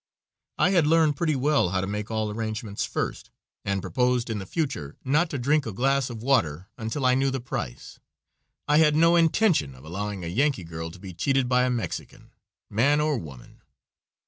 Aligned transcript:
I 0.57 0.71
had 0.71 0.87
learned 0.87 1.15
pretty 1.15 1.35
well 1.35 1.69
how 1.69 1.79
to 1.79 1.85
make 1.85 2.09
all 2.09 2.31
arrangements 2.31 2.85
first, 2.85 3.29
and 3.63 3.83
proposed 3.83 4.31
in 4.31 4.39
the 4.39 4.47
future 4.47 4.97
not 5.05 5.29
to 5.29 5.37
drink 5.37 5.67
a 5.67 5.71
glass 5.71 6.09
of 6.09 6.23
water 6.23 6.69
until 6.75 7.05
I 7.05 7.13
knew 7.13 7.29
the 7.29 7.39
price. 7.39 7.99
I 8.67 8.77
had 8.77 8.95
no 8.95 9.15
intention 9.15 9.75
of 9.75 9.83
allowing 9.83 10.23
a 10.25 10.27
Yankee 10.27 10.63
girl 10.63 10.89
to 10.89 10.97
be 10.97 11.13
cheated 11.13 11.47
by 11.47 11.65
a 11.65 11.69
Mexican, 11.69 12.31
man 12.67 12.99
or 12.99 13.19
woman. 13.19 13.61